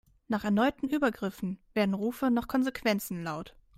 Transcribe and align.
Nach 0.27 0.43
erneuten 0.43 0.89
Übergriffen 0.89 1.59
werden 1.75 1.93
Rufe 1.93 2.31
nach 2.31 2.47
Konsequenzen 2.47 3.21
laut. 3.23 3.55